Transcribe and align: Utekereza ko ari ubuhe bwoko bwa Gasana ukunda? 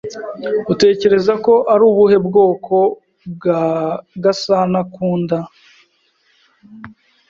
Utekereza 0.73 1.33
ko 1.45 1.53
ari 1.73 1.83
ubuhe 1.89 2.17
bwoko 2.27 2.75
bwa 3.33 3.61
Gasana 4.23 4.77
ukunda? 4.85 5.37